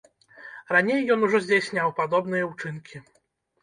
Раней 0.75 1.05
ён 1.17 1.27
ужо 1.29 1.43
здзяйсняў 1.45 1.95
падобныя 2.03 2.53
ўчынкі. 2.53 3.09